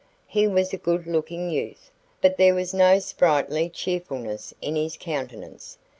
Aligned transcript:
He 0.25 0.47
was 0.47 0.73
a 0.73 0.77
good 0.79 1.05
looking 1.05 1.51
youth, 1.51 1.91
but 2.21 2.37
there 2.37 2.55
was 2.55 2.73
no 2.73 2.97
sprightly 2.97 3.69
cheerfulness 3.69 4.51
in 4.59 4.75
his 4.75 4.97
countenance. 4.97 5.77